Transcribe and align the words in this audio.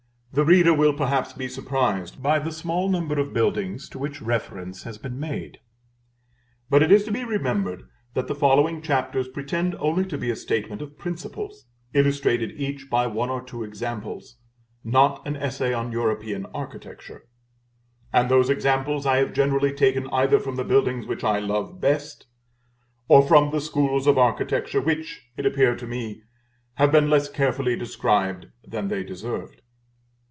The 0.33 0.45
reader 0.45 0.73
will 0.73 0.93
perhaps 0.93 1.33
be 1.33 1.49
surprised 1.49 2.23
by 2.23 2.39
the 2.39 2.53
small 2.53 2.87
number 2.87 3.19
of 3.19 3.33
buildings 3.33 3.89
to 3.89 3.99
which 3.99 4.21
reference 4.21 4.83
has 4.83 4.97
been 4.97 5.19
made. 5.19 5.59
But 6.69 6.81
it 6.81 6.89
is 6.89 7.03
to 7.03 7.11
be 7.11 7.25
remembered 7.25 7.83
that 8.13 8.27
the 8.27 8.33
following 8.33 8.81
chapters 8.81 9.27
pretend 9.27 9.75
only 9.75 10.05
to 10.05 10.17
be 10.17 10.31
a 10.31 10.37
statement 10.37 10.81
of 10.81 10.97
principles, 10.97 11.65
illustrated 11.93 12.51
each 12.53 12.89
by 12.89 13.07
one 13.07 13.29
or 13.29 13.41
two 13.43 13.65
examples, 13.65 14.37
not 14.85 15.21
an 15.27 15.35
essay 15.35 15.73
on 15.73 15.91
European 15.91 16.45
architecture; 16.53 17.23
and 18.13 18.29
those 18.29 18.49
examples 18.49 19.05
I 19.05 19.17
have 19.17 19.33
generally 19.33 19.73
taken 19.73 20.07
either 20.13 20.39
from 20.39 20.55
the 20.55 20.63
buildings 20.63 21.05
which 21.07 21.25
I 21.25 21.39
love 21.39 21.81
best, 21.81 22.25
or 23.09 23.21
from 23.21 23.51
the 23.51 23.59
schools 23.59 24.07
of 24.07 24.17
architecture 24.17 24.79
which, 24.79 25.27
it 25.35 25.45
appeared 25.45 25.77
to 25.79 25.87
me, 25.87 26.21
have 26.75 26.93
been 26.93 27.09
less 27.09 27.27
carefully 27.27 27.75
described 27.75 28.45
than 28.65 28.87
they 28.87 29.03
deserved. 29.03 29.61